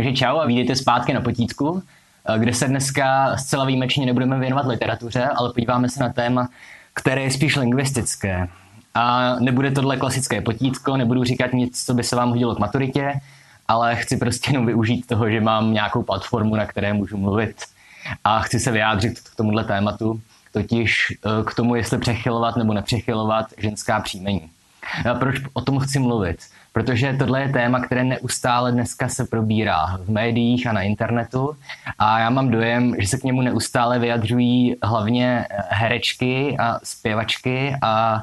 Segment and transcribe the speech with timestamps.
[0.00, 1.82] Takže čau a vítejte zpátky na potítku,
[2.24, 6.48] eh, kde se dneska zcela výjimečně nebudeme věnovat literatuře, ale podíváme se na téma,
[6.94, 8.48] které je spíš lingvistické.
[8.94, 13.12] A nebude tohle klasické potítko, nebudu říkat nic, co by se vám hodilo k maturitě,
[13.68, 17.56] ale chci prostě jenom využít toho, že mám nějakou platformu, na které můžu mluvit
[18.24, 20.20] a chci se vyjádřit k tomuhle tématu,
[20.52, 24.50] totiž eh, k tomu, jestli přechylovat nebo nepřechylovat ženská příjmení.
[25.10, 26.38] A proč o tom chci mluvit?
[26.72, 31.56] Protože tohle je téma, které neustále dneska se probírá v médiích a na internetu
[31.98, 38.22] a já mám dojem, že se k němu neustále vyjadřují hlavně herečky a zpěvačky a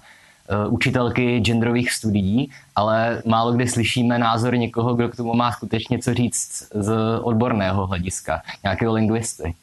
[0.65, 5.99] uh, učitelky genderových studií, ale málo kdy slyšíme názor někoho, kdo k tomu má skutečně
[5.99, 9.53] co říct z odborného hlediska, nějakého lingvisty.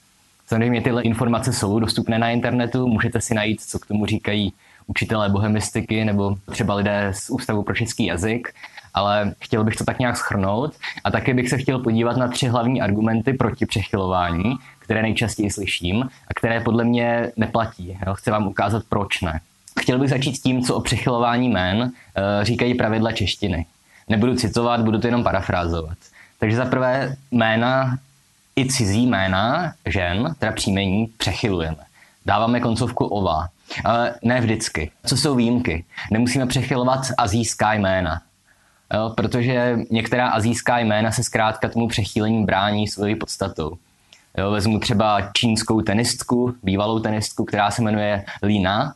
[0.46, 4.52] Samozřejmě tyhle informace jsou dostupné na internetu, můžete si najít, co k tomu říkají
[4.86, 8.54] učitelé bohemistiky nebo třeba lidé z Ústavu pro český jazyk,
[8.94, 12.48] ale chtěl bych to tak nějak schrnout a také bych se chtěl podívat na tři
[12.48, 17.98] hlavní argumenty proti přechylování, které nejčastěji slyším a které podle mě neplatí.
[18.06, 18.14] Jo?
[18.14, 19.41] Chci vám ukázat, proč ne.
[19.80, 21.91] Chtěl bych začít s tím, co o přechylování jmén uh,
[22.42, 23.66] říkají pravidla češtiny.
[24.08, 25.98] Nebudu citovat, budu to jenom parafrázovat.
[26.38, 27.98] Takže za prvé jména
[28.56, 31.76] i cizí jména žen, teda příjmení, přechylujeme.
[32.26, 33.48] Dáváme koncovku ova,
[34.22, 34.91] ne vždycky.
[35.06, 35.84] Co jsou výjimky?
[36.11, 38.22] Nemusíme přechylovat azijská jména.
[38.94, 43.77] Jo, protože některá azijská jména se zkrátka tomu přechýlení brání svojí podstatou.
[44.39, 48.94] Jo, vezmu třeba čínskou tenistku, bývalou tenistku, která se jmenuje Lina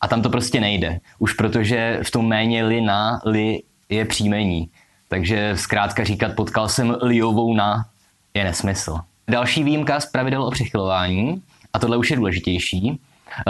[0.00, 1.00] a tam to prostě nejde.
[1.18, 4.70] Už protože v tom méně Lina, Li je příjmení.
[5.08, 7.86] Takže zkrátka říkat potkal jsem Liovou na
[8.34, 9.00] je nesmysl.
[9.28, 13.00] Další výjimka z pravidel o přechylování, a tohle už je důležitější,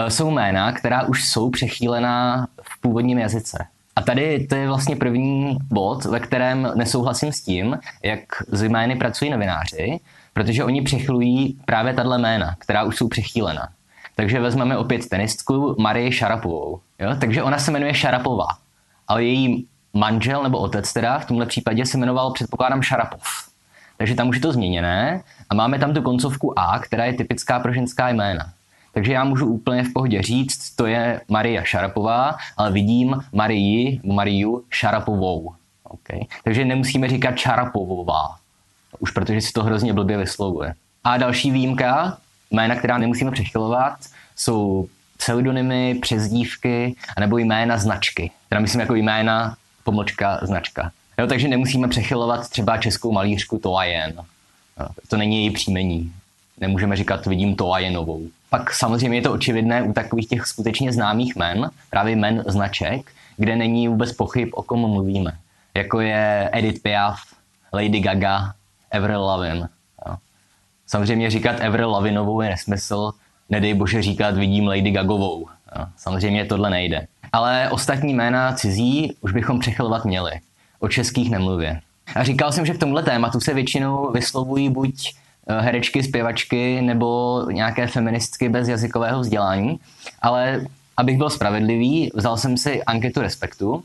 [0.07, 3.65] jsou jména, která už jsou přechýlená v původním jazyce.
[3.95, 8.95] A tady to je vlastně první bod, ve kterém nesouhlasím s tím, jak s jmény
[8.95, 9.99] pracují novináři,
[10.33, 13.69] protože oni přechylují právě tahle jména, která už jsou přechýlena.
[14.15, 16.79] Takže vezmeme opět tenistku Marii Šarapovou.
[16.99, 17.15] Jo?
[17.19, 18.47] Takže ona se jmenuje Šarapová,
[19.07, 23.23] ale její manžel nebo otec teda v tomhle případě se jmenoval, předpokládám, Šarapov.
[23.97, 27.59] Takže tam už je to změněné a máme tam tu koncovku A, která je typická
[27.59, 28.51] pro ženská jména.
[28.97, 34.63] Takže já můžu úplně v pohodě říct, to je Maria Šarapová, ale vidím Marii, Mariu
[34.69, 35.53] Šarapovou.
[35.83, 36.19] Okay.
[36.43, 38.35] Takže nemusíme říkat Šarapovová,
[38.99, 40.73] už protože si to hrozně blbě vyslovuje.
[41.03, 42.17] A další výjimka,
[42.51, 43.99] jména, která nemusíme přechylovat,
[44.35, 44.87] jsou
[45.17, 48.31] pseudonymy, přezdívky, anebo jména značky.
[48.49, 50.91] Teda myslím jako jména, pomlčka, značka.
[51.19, 54.13] Jo, takže nemusíme přechylovat třeba českou malířku Toajen.
[55.07, 56.13] To není její příjmení.
[56.59, 58.21] Nemůžeme říkat vidím Toajenovou.
[58.49, 63.55] Pak samozřejmě je to očividné u takových těch skutečně známých men, právě men značek, kde
[63.55, 65.31] není vůbec pochyb, o kom mluvíme.
[65.75, 67.19] Jako je Edith Piaf,
[67.73, 68.53] Lady Gaga,
[68.91, 69.69] Avril Lavigne.
[70.87, 73.11] Samozřejmě říkat Avril Lavinovou je nesmysl,
[73.49, 75.47] nedej bože říkat vidím Lady Gagovou.
[75.97, 77.07] Samozřejmě tohle nejde.
[77.33, 80.31] Ale ostatní jména cizí už bychom přechylovat měli
[80.79, 81.81] o českých nemluvě.
[82.15, 85.15] A říkal jsem, že k tomuhle tématu se většinou vyslovují buď
[85.49, 89.79] herečky, zpěvačky nebo nějaké feministky bez jazykového vzdělání,
[90.21, 90.65] ale
[90.97, 93.83] abych byl spravedlivý, vzal jsem si anketu Respektu,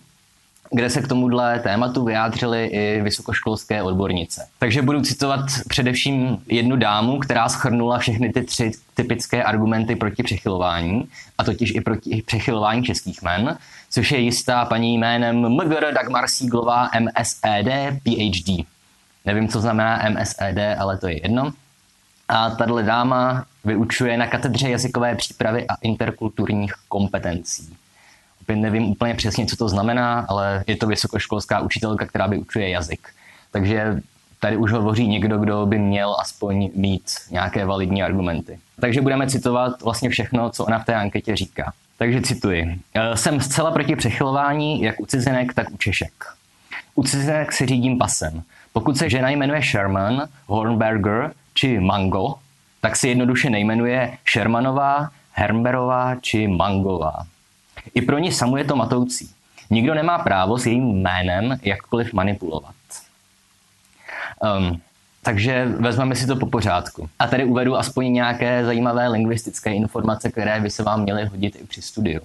[0.74, 4.46] kde se k tomuhle tématu vyjádřili i vysokoškolské odbornice.
[4.58, 11.08] Takže budu citovat především jednu dámu, která schrnula všechny ty tři typické argumenty proti přechylování,
[11.38, 13.58] a totiž i proti přechylování českých men,
[13.90, 17.66] což je jistá paní jménem Mgr Dagmar Síglová MSED
[18.02, 18.66] PhD.
[19.24, 21.52] Nevím, co znamená MSED, ale to je jedno.
[22.28, 27.76] A tahle dáma vyučuje na katedře jazykové přípravy a interkulturních kompetencí.
[28.42, 33.08] Opět nevím úplně přesně, co to znamená, ale je to vysokoškolská učitelka, která vyučuje jazyk.
[33.50, 34.00] Takže
[34.40, 38.58] tady už hovoří někdo, kdo by měl aspoň mít nějaké validní argumenty.
[38.80, 41.72] Takže budeme citovat vlastně všechno, co ona v té anketě říká.
[41.98, 42.80] Takže cituji.
[42.94, 46.12] E, jsem zcela proti přechylování jak u cizinek, tak u Češek.
[46.94, 48.42] U cizinek si řídím pasem.
[48.72, 52.34] Pokud se žena jmenuje Sherman, Hornberger či Mango,
[52.80, 57.26] tak si jednoduše nejmenuje Shermanová, Hermberová či Mangová.
[57.94, 59.30] I pro ní samu je to matoucí.
[59.70, 62.74] Nikdo nemá právo s jejím jménem jakkoliv manipulovat.
[64.58, 64.80] Um,
[65.22, 67.08] takže vezmeme si to po pořádku.
[67.18, 71.66] A tady uvedu aspoň nějaké zajímavé lingvistické informace, které by se vám měly hodit i
[71.66, 72.20] při studiu.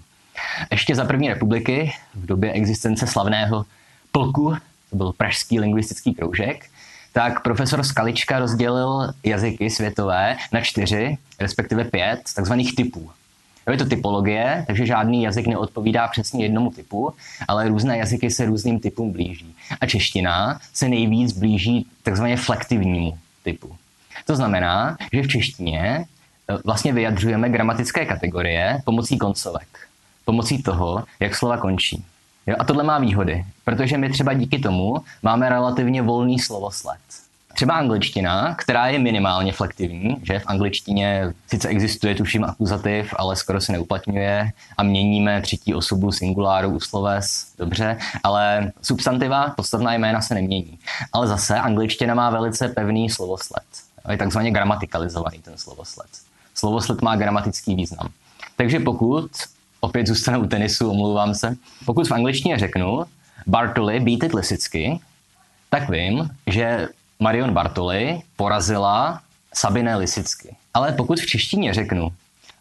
[0.71, 3.65] Ještě za první republiky, v době existence slavného
[4.11, 4.55] plku,
[4.89, 6.65] to byl Pražský lingvistický kroužek,
[7.13, 13.09] tak profesor Skalička rozdělil jazyky světové na čtyři, respektive pět takzvaných typů.
[13.71, 17.13] Je to typologie, takže žádný jazyk neodpovídá přesně jednomu typu,
[17.47, 19.55] ale různé jazyky se různým typům blíží.
[19.81, 23.75] A čeština se nejvíc blíží takzvaně flektivnímu typu.
[24.25, 26.05] To znamená, že v češtině e,
[26.65, 29.87] vlastně vyjadřujeme gramatické kategorie pomocí koncovek,
[30.25, 32.05] pomocí toho, jak slova končí.
[32.47, 36.99] Jo, a tohle má výhody, protože my třeba díky tomu máme relativně volný slovosled.
[37.53, 43.61] Třeba angličtina, která je minimálně flektivní, že v angličtině sice existuje tuším akuzativ, ale skoro
[43.61, 50.33] se neuplatňuje a měníme třetí osobu singuláru u sloves, dobře, ale substantiva, podstatná jména se
[50.33, 50.79] nemění.
[51.13, 53.63] Ale zase angličtina má velice pevný slovosled.
[54.11, 56.07] Je takzvaně gramatikalizovaný ten slovosled.
[56.55, 58.09] Slovosled má gramatický význam.
[58.55, 59.31] Takže pokud,
[59.79, 63.03] opět zůstanu u tenisu, omlouvám se, pokud v angličtině řeknu
[63.47, 64.99] Bartoli beat it Lisicky,
[65.69, 66.87] tak vím, že
[67.19, 69.21] Marion Bartoli porazila
[69.53, 70.55] Sabine Lisicky.
[70.73, 72.09] Ale pokud v češtině řeknu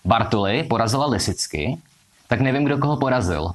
[0.05, 1.79] Bartoli porazila Lisicky,
[2.29, 3.51] tak nevím, kdo koho porazil.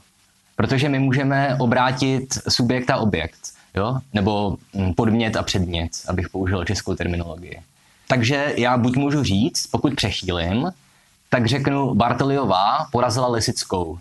[0.56, 3.40] Protože my můžeme obrátit subjekt a objekt,
[3.75, 4.00] jo?
[4.13, 7.62] nebo hm, podmět a předmět, abych použil českou terminologii.
[8.08, 10.72] Takže já buď můžu říct, pokud přechýlím,
[11.33, 13.98] tak řeknu Bartoliová porazila Lisickou.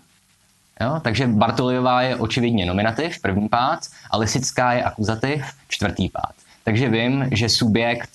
[0.81, 0.99] Jo?
[1.03, 3.79] Takže Bartoliová je očividně nominativ, první pád,
[4.11, 6.35] a Lisická je akuzativ, čtvrtý pád.
[6.63, 8.09] Takže vím, že subjekt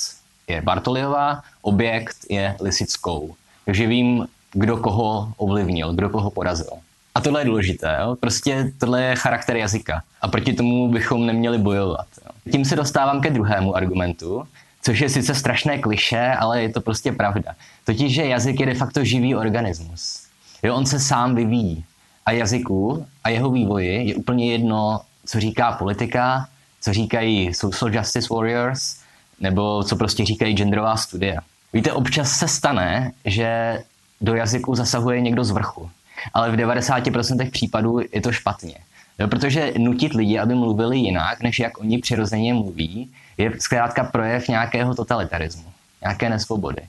[0.48, 3.34] je Bartoliová, objekt je Lisickou.
[3.64, 6.72] Takže vím, kdo koho ovlivnil, kdo koho porazil.
[7.14, 7.96] A tohle je důležité.
[8.00, 8.16] Jo?
[8.20, 10.02] Prostě tohle je charakter jazyka.
[10.20, 12.06] A proti tomu bychom neměli bojovat.
[12.24, 12.52] Jo?
[12.52, 14.44] Tím se dostávám ke druhému argumentu,
[14.86, 17.52] což je sice strašné kliše, ale je to prostě pravda.
[17.84, 20.22] Totiž, že jazyk je de facto živý organismus.
[20.62, 21.84] Jo, on se sám vyvíjí.
[22.26, 26.48] A jazyku a jeho vývoji je úplně jedno, co říká politika,
[26.80, 28.96] co říkají social justice warriors,
[29.40, 31.40] nebo co prostě říkají genderová studia.
[31.72, 33.78] Víte, občas se stane, že
[34.20, 35.90] do jazyku zasahuje někdo z vrchu,
[36.34, 38.74] ale v 90% případů je to špatně.
[39.18, 44.48] Jo, protože nutit lidi, aby mluvili jinak, než jak oni přirozeně mluví, je zkrátka projev
[44.48, 45.64] nějakého totalitarismu,
[46.02, 46.82] nějaké nesvobody.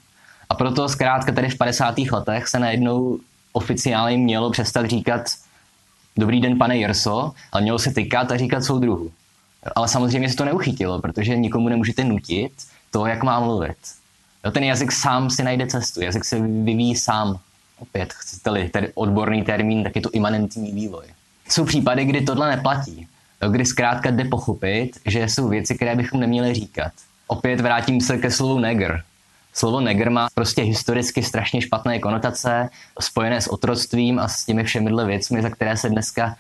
[0.50, 1.97] A proto zkrátka tady v 50.
[1.97, 3.19] letech se najednou
[3.53, 5.21] oficiálně mělo přestat říkat
[6.18, 9.12] dobrý den, pane Jerso, ale mělo se tykat a říkat soudruhu.
[9.75, 12.51] Ale samozřejmě se to neuchytilo, protože nikomu nemůžete nutit
[12.91, 13.77] to, jak má mluvit.
[14.45, 17.39] Jo, ten jazyk sám si najde cestu, jazyk se vyvíjí sám.
[17.80, 21.06] Opět, chcete-li tedy odborný termín, tak je to imanentní vývoj.
[21.49, 23.07] Jsou případy, kdy tohle neplatí.
[23.41, 26.91] Jo, kdy zkrátka jde pochopit, že jsou věci, které bychom neměli říkat.
[27.27, 29.03] Opět vrátím se ke slovu neger.
[29.53, 35.05] Slovo neger má prostě historicky strašně špatné konotace, spojené s otroctvím a s těmi všemi
[35.05, 36.35] věcmi, za které se dneska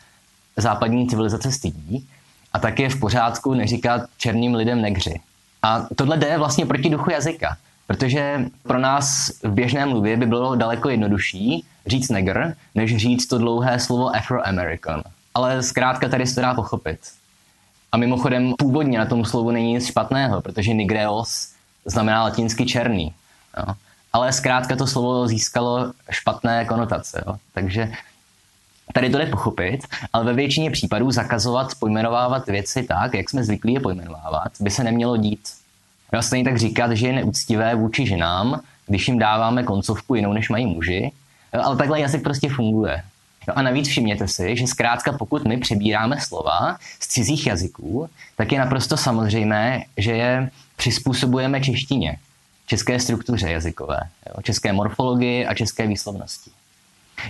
[0.57, 2.07] západní civilizace stydí.
[2.53, 5.19] A tak je v pořádku neříkat černým lidem negři.
[5.63, 7.57] A tohle jde vlastně proti duchu jazyka,
[7.87, 13.37] protože pro nás v běžné mluvě by bylo daleko jednodušší říct negr, než říct to
[13.37, 15.03] dlouhé slovo Afro-American.
[15.33, 16.99] Ale zkrátka tady se to dá pochopit.
[17.91, 21.53] A mimochodem původně na tom slovu není nic špatného, protože nigreos
[21.85, 23.13] znamená latinsky černý.
[23.57, 23.73] Jo.
[24.13, 27.23] Ale zkrátka to slovo získalo špatné konotace.
[27.27, 27.35] Jo.
[27.53, 27.91] Takže
[28.93, 29.79] Tady to jde pochopit,
[30.13, 34.83] ale ve většině případů zakazovat pojmenovávat věci tak, jak jsme zvyklí je pojmenovávat, by se
[34.83, 35.49] nemělo dít.
[36.11, 40.65] Vlastně tak říkat, že je neúctivé vůči ženám, když jim dáváme koncovku jinou, než mají
[40.65, 41.11] muži,
[41.63, 43.03] ale takhle jazyk prostě funguje.
[43.47, 48.51] No a navíc všimněte si, že zkrátka pokud my přebíráme slova z cizích jazyků, tak
[48.51, 52.17] je naprosto samozřejmé, že je přizpůsobujeme češtině,
[52.67, 56.51] české struktuře jazykové, jo, české morfologii a české výslovnosti.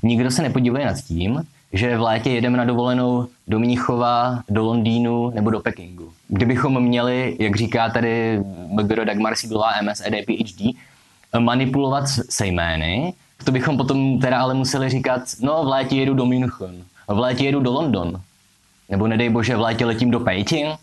[0.04, 5.30] Nikdo se nepodívá nad tím, že v létě jedeme na dovolenou do Mnichova, do Londýnu
[5.30, 6.14] nebo do Pekingu.
[6.28, 10.76] Kdybychom měli, jak říká tady MGR Dagmar Siblová MS ED PhD,
[11.40, 16.26] manipulovat se jmény, to bychom potom teda ale museli říkat, no v létě jedu do
[16.26, 18.22] München, v létě jedu do London,
[18.90, 20.76] nebo nedej bože, v létě letím do Peking,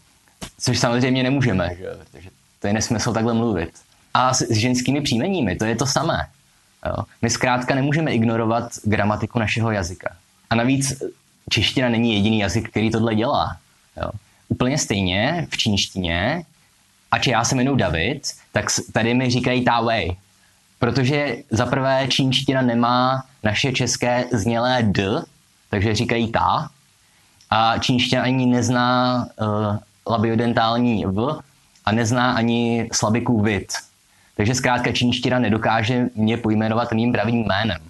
[0.58, 1.90] což samozřejmě nemůžeme, že?
[2.04, 3.70] protože to je nesmysl takhle mluvit.
[4.14, 6.26] A s, s ženskými příjmeními, to je to samé.
[6.86, 7.04] Jo?
[7.22, 10.16] My zkrátka nemůžeme ignorovat gramatiku našeho jazyka.
[10.54, 11.02] A navíc
[11.50, 13.56] čeština není jediný jazyk, který tohle dělá.
[13.96, 14.11] Jo?
[14.49, 16.44] Úplně stejně v čínštině,
[17.11, 20.16] ač já se jmenuji David, tak tady mi říkají Ta Wei.
[20.78, 25.23] Protože za prvé čínština nemá naše české znělé D,
[25.70, 26.70] takže říkají ta.
[27.50, 31.40] A čínština ani nezná uh, labiodentální V
[31.84, 33.73] a nezná ani slabiku vid.
[34.37, 37.80] Takže zkrátka čínština nedokáže mě pojmenovat mým pravým jménem.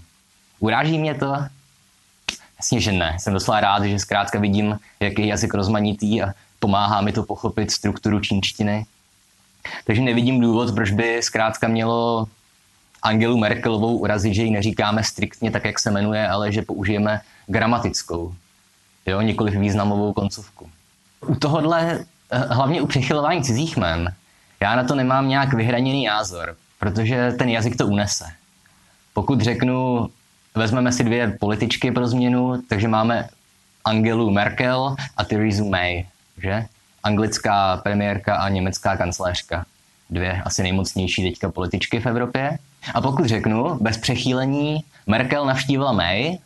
[0.61, 1.37] Uráží mě to?
[2.64, 3.16] Jasně, že ne.
[3.18, 7.71] Jsem docela rád, že zkrátka vidím, jak je jazyk rozmanitý a pomáhá mi to pochopit
[7.71, 8.87] strukturu čínštiny.
[9.85, 12.26] Takže nevidím důvod, proč by zkrátka mělo
[13.02, 18.35] Angelu Merkelovou urazit, že ji neříkáme striktně tak, jak se jmenuje, ale že použijeme gramatickou,
[19.06, 20.71] jo, nikoliv významovou koncovku.
[21.26, 24.14] U tohohle, eh, hlavně u přechylování cizích jmen,
[24.61, 28.25] já na to nemám nějak vyhraněný názor, protože ten jazyk to unese.
[29.12, 30.09] Pokud řeknu,
[30.54, 33.28] vezmeme si dvě političky pro změnu, takže máme
[33.84, 36.04] Angelu Merkel a Theresa May,
[36.38, 36.66] že?
[37.02, 39.66] Anglická premiérka a německá kancléřka.
[40.11, 42.58] Dvě asi nejmocnější teďka političky v Evropě.
[42.94, 46.38] A pokud řeknu, bez přechýlení, Merkel navštívila May,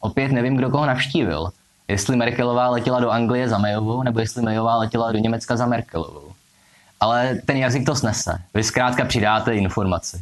[0.00, 1.50] opět nevím, kdo koho navštívil.
[1.88, 6.32] Jestli Merkelová letěla do Anglie za Mayovou, nebo jestli Mayová letěla do Německa za Merkelovou.
[7.00, 8.38] Ale ten jazyk to snese.
[8.54, 10.20] Vy zkrátka přidáte informaci.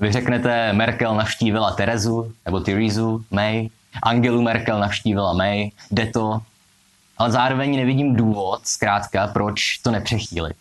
[0.00, 3.68] Vy řeknete, Merkel navštívila Terezu, nebo Terezu, May,
[4.02, 6.40] Angelu Merkel navštívila May, jde to,
[7.18, 10.56] ale zároveň nevidím důvod, zkrátka, proč to nepřechýlit.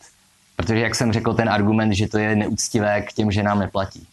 [0.56, 4.08] Protože, jak jsem řekl, ten argument, že to je neúctivé k těm, že nám neplatí.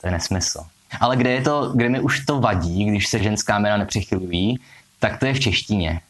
[0.00, 0.64] To je nesmysl.
[1.00, 4.58] Ale kde, je to, kde mi už to vadí, když se ženská jména nepřechylují,
[4.98, 6.00] tak to je v češtině.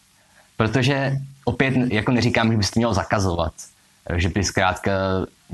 [0.56, 3.52] Protože opět jako neříkám, že byste měl zakazovat,
[4.16, 4.92] že by zkrátka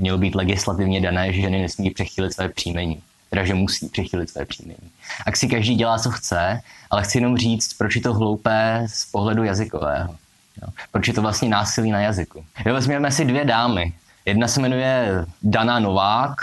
[0.01, 3.01] mělo být legislativně dané, že ženy nesmí přechylit své příjmení.
[3.29, 4.91] Teda, že musí přechylit své příjmení.
[5.25, 9.05] A si každý dělá, co chce, ale chci jenom říct, proč je to hloupé z
[9.05, 10.15] pohledu jazykového.
[10.61, 10.67] Jo?
[10.91, 12.45] Proč je to vlastně násilí na jazyku.
[12.65, 13.93] Jo, vezměme si dvě dámy.
[14.25, 16.35] Jedna se jmenuje Dana Novák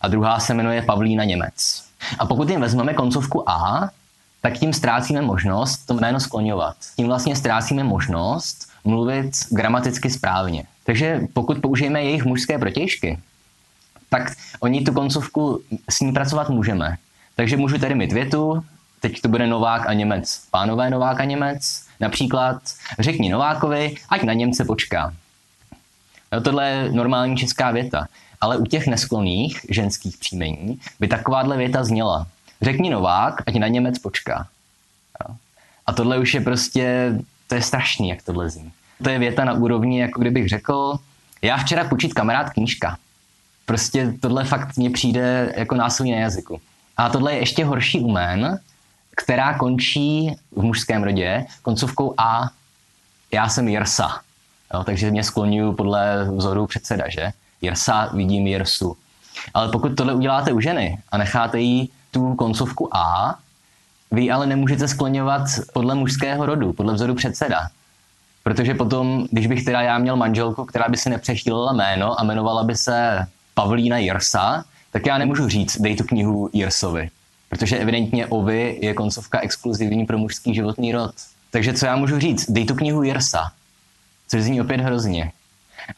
[0.00, 1.84] a druhá se jmenuje Pavlína Němec.
[2.18, 3.90] A pokud jim vezmeme koncovku A,
[4.40, 6.76] tak tím ztrácíme možnost to jméno skloňovat.
[6.96, 10.64] Tím vlastně ztrácíme možnost mluvit gramaticky správně.
[10.84, 13.18] Takže pokud použijeme jejich mužské protějšky,
[14.08, 15.60] tak oni tu koncovku
[15.90, 16.96] s ní pracovat můžeme.
[17.36, 18.64] Takže můžu tady mít větu,
[19.00, 22.62] teď to bude Novák a Němec, pánové Novák a Němec, například
[22.98, 25.14] řekni Novákovi, ať na Němce počká.
[26.32, 28.06] No, tohle je normální česká věta,
[28.40, 32.26] ale u těch neskloných ženských příjmení by takováhle věta zněla.
[32.62, 34.48] Řekni Novák, ať na Němec počká.
[35.86, 37.14] A tohle už je prostě,
[37.54, 38.72] to je strašný, jak tohle zní.
[39.02, 40.98] To je věta na úrovni, jako kdybych řekl,
[41.42, 42.98] já včera počít kamarád knížka.
[43.66, 46.60] Prostě tohle fakt mně přijde jako násilí na jazyku.
[46.96, 48.58] A tohle je ještě horší u men,
[49.16, 52.50] která končí v mužském rodě koncovkou A.
[53.32, 54.20] Já jsem Jirsa.
[54.74, 57.30] Jo, takže mě skloňuju podle vzoru předseda, že?
[57.60, 58.96] Jirsa vidím Jirsu.
[59.54, 63.38] Ale pokud tohle uděláte u ženy a necháte jí tu koncovku A,
[64.10, 65.42] vy ale nemůžete skloňovat
[65.72, 67.68] podle mužského rodu, podle vzoru předseda.
[68.42, 72.64] Protože potom, když bych teda já měl manželku, která by si nepřechýlila jméno a jmenovala
[72.64, 77.10] by se Pavlína Jirsa, tak já nemůžu říct, dej tu knihu Jirsovi.
[77.48, 81.14] Protože evidentně Ovi je koncovka exkluzivní pro mužský životní rod.
[81.50, 82.50] Takže co já můžu říct?
[82.50, 83.52] Dej tu knihu Jirsa.
[84.28, 85.32] Což zní opět hrozně.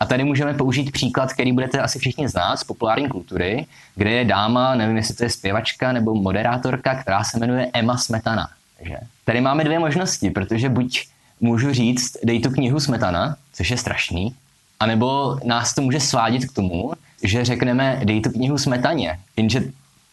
[0.01, 4.25] A tady můžeme použít příklad, který budete asi všichni znát z populární kultury, kde je
[4.25, 8.49] dáma, nevím, jestli to je zpěvačka nebo moderátorka, která se jmenuje Emma Smetana.
[8.81, 8.97] Že?
[9.25, 11.07] Tady máme dvě možnosti, protože buď
[11.41, 14.35] můžu říct, dej tu knihu Smetana, což je strašný,
[14.81, 19.63] anebo nás to může svádět k tomu, že řekneme, dej tu knihu Smetaně, jenže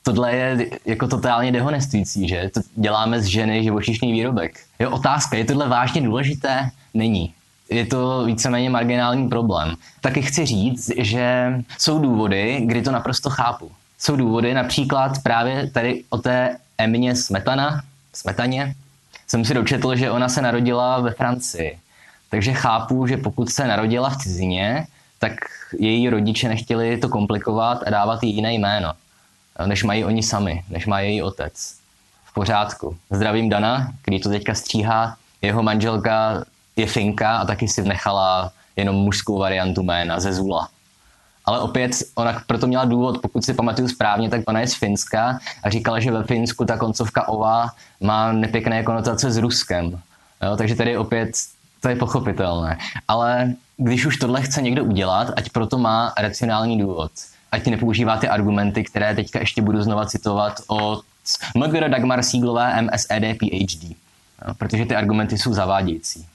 [0.03, 4.59] tohle je jako totálně dehonestující, že to děláme z ženy živočišný výrobek.
[4.79, 6.69] Je otázka, je tohle vážně důležité?
[6.93, 7.33] Není.
[7.69, 9.75] Je to víceméně marginální problém.
[10.01, 13.71] Taky chci říct, že jsou důvody, kdy to naprosto chápu.
[13.99, 17.81] Jsou důvody, například právě tady o té Emině Smetana,
[18.13, 18.75] Smetaně,
[19.27, 21.79] jsem si dočetl, že ona se narodila ve Francii.
[22.29, 24.87] Takže chápu, že pokud se narodila v cizině,
[25.19, 25.33] tak
[25.79, 28.93] její rodiče nechtěli to komplikovat a dávat jí jiné jméno,
[29.65, 31.75] než mají oni sami, než má její otec.
[32.25, 32.97] V pořádku.
[33.11, 35.15] Zdravím Dana, který to teďka stříhá.
[35.41, 36.43] Jeho manželka
[36.75, 40.69] je Finka a taky si nechala jenom mužskou variantu jména ze Zula.
[41.45, 45.39] Ale opět, ona proto měla důvod, pokud si pamatuju správně, tak ona je z Finska
[45.63, 47.67] a říkala, že ve Finsku ta koncovka ova
[48.01, 49.99] má nepěkné konotace s Ruskem.
[50.43, 51.31] Jo, takže tady opět
[51.81, 52.77] to je pochopitelné.
[53.07, 57.11] Ale když už tohle chce někdo udělat, ať proto má racionální důvod.
[57.51, 61.03] Ať nepoužívá ty argumenty, které teďka ještě budu znova citovat od
[61.55, 63.83] MGR Dagmar Sieglové MSED PhD.
[64.47, 66.25] Jo, protože ty argumenty jsou zavádějící.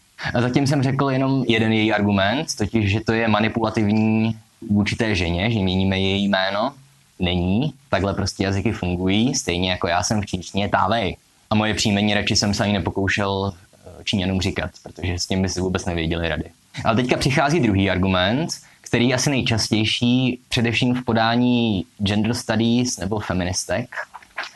[0.41, 4.39] Zatím jsem řekl jenom jeden její argument, totiž, že to je manipulativní
[4.71, 6.73] vůči té ženě, že měníme její jméno.
[7.19, 11.17] Není, takhle prostě jazyky fungují, stejně jako já jsem v čínštině Távej.
[11.51, 15.49] A moje příjmení radši jsem se ani nepokoušel eh, Číňanům říkat, protože s tím by
[15.49, 16.45] si vůbec nevěděli rady.
[16.85, 23.19] Ale teďka přichází druhý argument, který je asi nejčastější, především v podání gender studies nebo
[23.19, 23.97] feministek,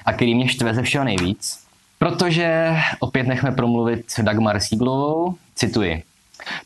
[0.04, 1.62] a který mě štve ze všeho nejvíc.
[2.02, 6.02] Protože opět nechme promluvit Dagmar Sieglovou, cituji.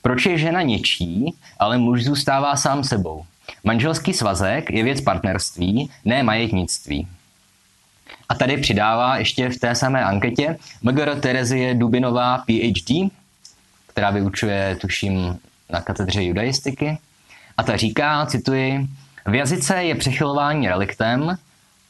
[0.02, 3.24] Proč je žena něčí, ale muž zůstává sám sebou?
[3.64, 7.08] Manželský svazek je věc partnerství, ne majetnictví.
[8.28, 13.10] A tady přidává ještě v té samé anketě Megara Terezie Dubinová PhD,
[13.86, 15.38] která vyučuje, tuším,
[15.70, 16.98] na katedře judaistiky.
[17.56, 18.88] A ta říká, cituji,
[19.26, 21.38] v jazyce je přechylování reliktem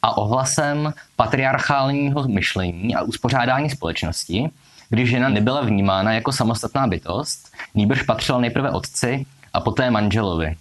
[0.01, 4.49] a ohlasem patriarchálního myšlení a uspořádání společnosti,
[4.89, 10.55] když žena nebyla vnímána jako samostatná bytost, nýbrž patřila nejprve otci a poté manželovi.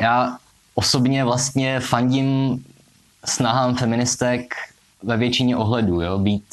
[0.00, 0.38] Já
[0.74, 2.64] osobně vlastně fandím
[3.24, 4.54] snahám feministek
[5.02, 6.44] ve většině ohledů, jo, být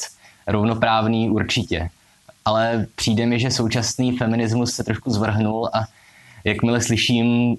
[0.48, 1.90] rovnoprávný určitě.
[2.46, 5.86] Ale přijde mi, že současný feminismus se trošku zvrhnul a
[6.44, 7.58] jakmile slyším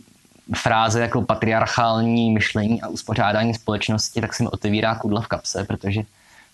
[0.55, 6.03] fráze jako patriarchální myšlení a uspořádání společnosti, tak se mi otevírá kudla v kapse, protože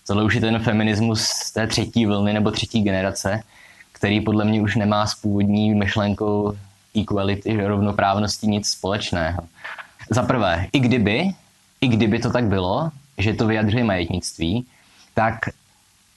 [0.07, 3.43] tohle už je ten feminismus té třetí vlny nebo třetí generace,
[3.91, 6.57] který podle mě už nemá s původní myšlenkou
[7.01, 9.41] equality, rovnoprávnosti nic společného.
[10.09, 11.31] Za prvé, i kdyby,
[11.81, 14.65] i kdyby to tak bylo, že to vyjadřuje majetnictví,
[15.13, 15.35] tak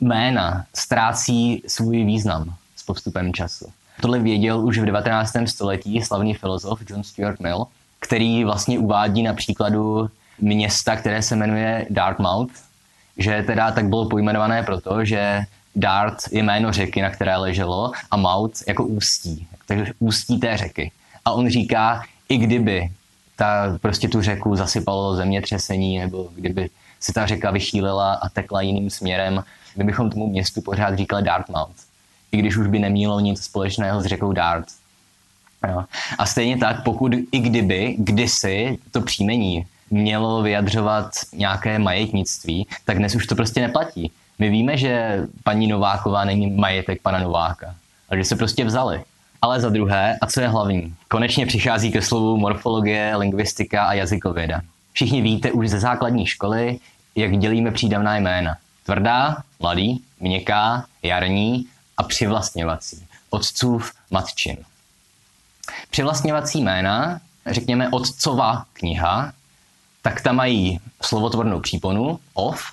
[0.01, 3.73] jména ztrácí svůj význam s postupem času.
[4.01, 5.33] Tohle věděl už v 19.
[5.47, 7.67] století slavný filozof John Stuart Mill,
[8.01, 12.53] který vlastně uvádí na příkladu města, které se jmenuje Dartmouth,
[13.17, 15.45] že teda tak bylo pojmenované proto, že
[15.77, 20.91] Dart je jméno řeky, na které leželo, a Mouth jako ústí, takže ústí té řeky.
[21.25, 22.91] A on říká, i kdyby
[23.37, 28.91] ta, prostě tu řeku zasypalo zemětřesení, nebo kdyby se ta řeka vychýlila a tekla jiným
[28.91, 29.45] směrem,
[29.77, 31.86] my bychom tomu městu pořád říkali Dartmouth,
[32.33, 34.67] i když už by nemělo nic společného s řekou Dart.
[35.69, 35.85] Jo.
[36.19, 43.15] A stejně tak, pokud i kdyby kdysi to příjmení mělo vyjadřovat nějaké majetnictví, tak dnes
[43.15, 44.13] už to prostě neplatí.
[44.39, 47.75] My víme, že paní Nováková není majetek pana Nováka,
[48.09, 49.03] ale že se prostě vzali.
[49.43, 54.61] Ale za druhé, a co je hlavní, konečně přichází ke slovu morfologie, lingvistika a jazykověda.
[54.93, 56.79] Všichni víte už ze základní školy,
[57.17, 58.57] jak dělíme přídavná jména.
[58.85, 61.67] Tvrdá, mladý, měkká, jarní
[61.97, 63.07] a přivlastňovací.
[63.31, 64.57] Otcův matčin.
[65.91, 69.33] Přivlastňovací jména, řekněme otcova kniha,
[70.03, 72.73] tak tam mají slovotvornou příponu of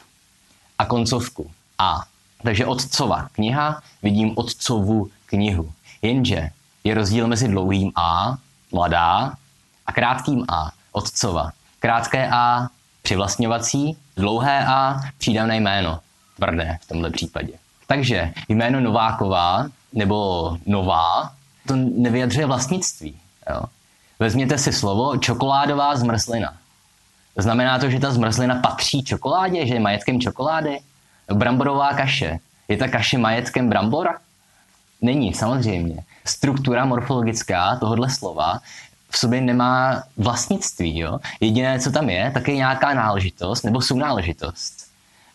[0.78, 2.04] a koncovku a.
[2.44, 5.74] Takže otcova kniha, vidím otcovu knihu.
[6.02, 6.50] Jenže
[6.84, 8.38] je rozdíl mezi dlouhým a,
[8.72, 9.34] mladá,
[9.86, 11.52] a krátkým a, otcova.
[11.80, 12.68] Krátké a,
[13.02, 16.00] přivlastňovací, dlouhé a, přídavné jméno,
[16.36, 17.63] tvrdé v tomto případě.
[17.88, 21.32] Takže jméno Nováková nebo Nová,
[21.68, 23.16] to nevyjadřuje vlastnictví.
[23.50, 23.64] Jo.
[24.20, 26.54] Vezměte si slovo čokoládová zmrzlina.
[27.38, 30.80] Znamená to, že ta zmrzlina patří čokoládě, že je majetkem čokolády?
[31.34, 32.40] Bramborová kaše.
[32.68, 34.18] Je ta kaše majetkem brambora?
[35.02, 36.04] Není, samozřejmě.
[36.26, 38.60] Struktura morfologická tohohle slova
[39.10, 41.00] v sobě nemá vlastnictví.
[41.00, 41.20] Jo?
[41.40, 44.83] Jediné, co tam je, tak je nějaká náležitost nebo sounáležitost.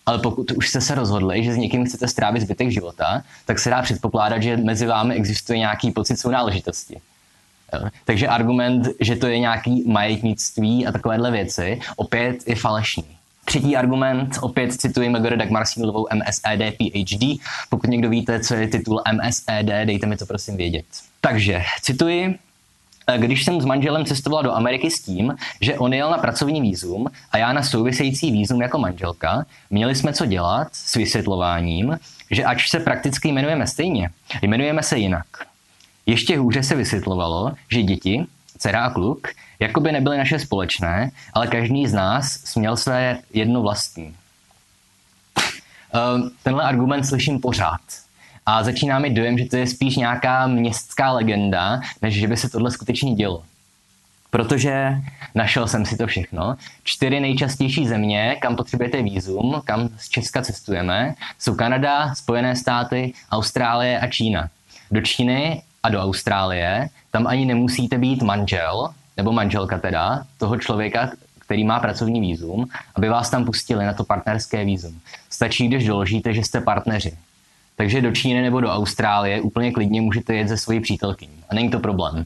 [0.08, 3.70] Ale pokud už jste se rozhodli, že s někým chcete strávit zbytek života, tak se
[3.70, 7.00] dá předpokládat, že mezi vámi existuje nějaký pocit sounáležitosti.
[7.72, 7.88] Jo?
[8.04, 13.04] Takže argument, že to je nějaký majetnictví a takovéhle věci, opět je falešný.
[13.44, 17.40] Třetí argument, opět cituji Megore Dagmarsínovou MSED PhD.
[17.68, 20.86] Pokud někdo víte, co je titul MSED, dejte mi to prosím vědět.
[21.20, 22.38] Takže, cituji,
[23.16, 27.06] když jsem s manželem cestovala do Ameriky s tím, že on jel na pracovní výzum
[27.32, 31.98] a já na související výzum jako manželka, měli jsme co dělat s vysvětlováním,
[32.30, 34.10] že ač se prakticky jmenujeme stejně,
[34.42, 35.26] jmenujeme se jinak.
[36.06, 38.26] Ještě hůře se vysvětlovalo, že děti,
[38.58, 39.28] dcera a kluk,
[39.60, 44.16] jakoby nebyly naše společné, ale každý z nás směl své jedno vlastní.
[45.92, 47.80] Ehm, tenhle argument slyším pořád.
[48.50, 52.48] A začíná mi dojem, že to je spíš nějaká městská legenda, než že by se
[52.48, 53.42] tohle skutečně dělo.
[54.30, 54.96] Protože
[55.34, 56.56] našel jsem si to všechno.
[56.84, 64.00] Čtyři nejčastější země, kam potřebujete výzum, kam z Česka cestujeme, jsou Kanada, Spojené státy, Austrálie
[64.00, 64.48] a Čína.
[64.90, 71.10] Do Číny a do Austrálie, tam ani nemusíte být manžel, nebo manželka teda, toho člověka,
[71.38, 75.00] který má pracovní výzum, aby vás tam pustili na to partnerské výzum.
[75.30, 77.16] Stačí, když doložíte, že jste partneři.
[77.78, 81.44] Takže do Číny nebo do Austrálie úplně klidně můžete jet ze svojí přítelkyní.
[81.50, 82.24] A není to problém.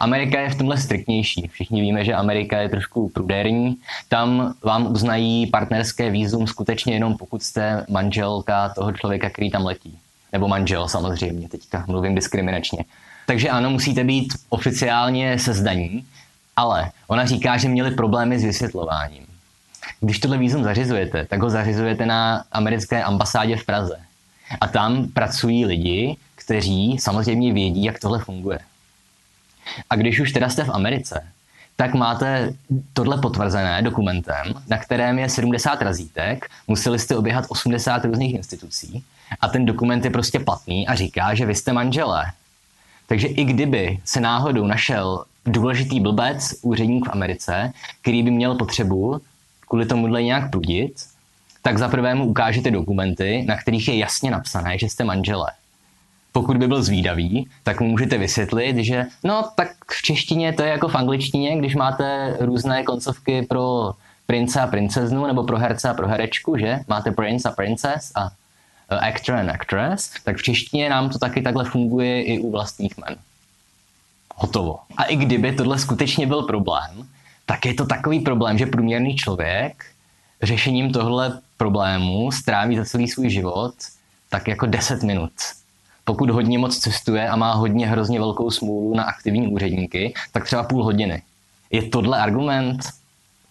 [0.00, 1.48] Amerika je v tomhle striktnější.
[1.52, 3.76] Všichni víme, že Amerika je trošku prudérní.
[4.08, 9.98] Tam vám uznají partnerské výzum skutečně jenom pokud jste manželka toho člověka, který tam letí.
[10.32, 12.84] Nebo manžel samozřejmě, teďka mluvím diskriminačně.
[13.26, 16.06] Takže ano, musíte být oficiálně sezdaní,
[16.56, 19.26] ale ona říká, že měli problémy s vysvětlováním.
[20.00, 23.96] Když tohle výzum zařizujete, tak ho zařizujete na americké ambasádě v Praze.
[24.60, 28.58] A tam pracují lidi, kteří samozřejmě vědí, jak tohle funguje.
[29.90, 31.26] A když už teda jste v Americe,
[31.76, 32.52] tak máte
[32.92, 39.04] tohle potvrzené dokumentem, na kterém je 70 razítek, museli jste oběhat 80 různých institucí
[39.40, 42.24] a ten dokument je prostě platný a říká, že vy jste manželé.
[43.06, 49.20] Takže i kdyby se náhodou našel důležitý blbec, úředník v Americe, který by měl potřebu
[49.68, 50.92] kvůli tomuhle nějak prudit,
[51.62, 55.50] tak za prvé mu ukážete dokumenty, na kterých je jasně napsané, že jste manželé.
[56.32, 60.68] Pokud by byl zvídavý, tak mu můžete vysvětlit, že no tak v češtině to je
[60.68, 63.92] jako v angličtině, když máte různé koncovky pro
[64.26, 66.80] prince a princeznu, nebo pro herce a pro herečku, že?
[66.88, 68.30] Máte prince a princess a
[68.88, 73.16] actor and actress, tak v češtině nám to taky takhle funguje i u vlastních men.
[74.34, 74.78] Hotovo.
[74.96, 77.08] A i kdyby tohle skutečně byl problém,
[77.46, 79.91] tak je to takový problém, že průměrný člověk
[80.42, 83.74] řešením tohle problému stráví za celý svůj život
[84.28, 85.32] tak jako 10 minut.
[86.04, 90.62] Pokud hodně moc cestuje a má hodně hrozně velkou smůlu na aktivní úředníky, tak třeba
[90.62, 91.22] půl hodiny.
[91.70, 92.80] Je tohle argument?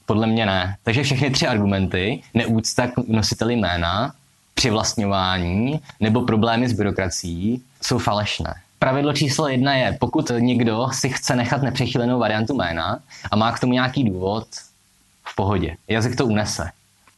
[0.05, 0.75] Podle mě ne.
[0.83, 4.13] Takže všechny tři argumenty, neúcta k nositeli jména,
[4.53, 8.53] přivlastňování nebo problémy s byrokracií, jsou falešné.
[8.79, 12.99] Pravidlo číslo jedna je, pokud někdo si chce nechat nepřechylenou variantu jména
[13.31, 14.47] a má k tomu nějaký důvod,
[15.27, 15.75] v pohodě.
[15.87, 16.69] Jazyk to unese.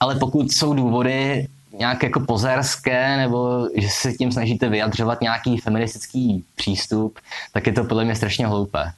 [0.03, 1.47] Ale pokud jsou důvody
[1.79, 7.19] nějak jako pozerské, nebo že se tím snažíte vyjadřovat nějaký feministický přístup,
[7.53, 8.91] tak je to podle mě strašně hloupé.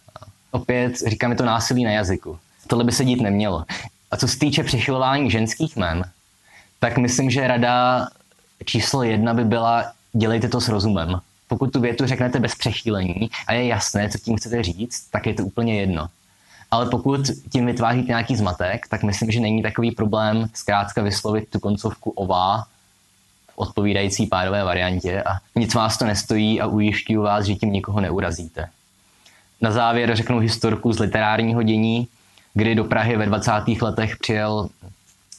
[0.52, 2.39] Opět říkám, je to násilí na jazyku.
[2.68, 3.65] Tohle by se dít nemělo.
[4.12, 6.04] A co se týče přechylování ženských jmen,
[6.80, 8.08] tak myslím, že rada
[8.65, 11.20] číslo jedna by byla dělejte to s rozumem.
[11.48, 15.34] Pokud tu větu řeknete bez přechýlení a je jasné, co tím chcete říct, tak je
[15.34, 16.08] to úplně jedno.
[16.76, 21.60] Ale pokud tím vytváříte nějaký zmatek, tak myslím, že není takový problém zkrátka vyslovit tu
[21.60, 22.64] koncovku ová
[23.52, 28.02] v odpovídající párové variantě a nic vás to nestojí a ujišťuju vás, že tím nikoho
[28.02, 28.70] neurazíte.
[29.62, 32.08] Na závěr řeknu historku z literárního dění,
[32.54, 33.52] kdy do Prahy ve 20.
[33.82, 34.70] letech přijel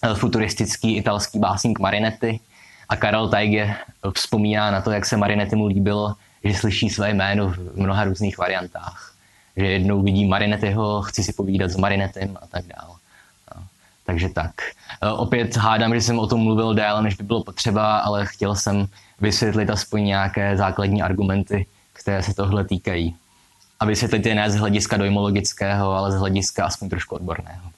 [0.02, 2.40] eh, futuristický italský básník Marinetti
[2.88, 3.76] a Karel Tajge
[4.14, 8.38] vzpomíná na to, jak se Marinetti mu líbilo, že slyší své jméno v mnoha různých
[8.38, 9.15] variantách
[9.56, 12.96] že jednou vidí Marinetyho, chci si povídat s Marinetem a tak dále.
[14.06, 14.52] Takže tak.
[15.02, 18.54] E, opět hádám, že jsem o tom mluvil déle, než by bylo potřeba, ale chtěl
[18.54, 18.86] jsem
[19.20, 23.16] vysvětlit aspoň nějaké základní argumenty, které se tohle týkají.
[23.80, 27.75] A vysvětlit je ne z hlediska dojmologického, ale z hlediska aspoň trošku odborného.